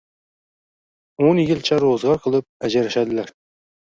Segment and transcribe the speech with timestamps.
[1.25, 3.31] O‘n jilcha ro‘zg‘or qilib, ajrashadilar